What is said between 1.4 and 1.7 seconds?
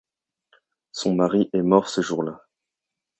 est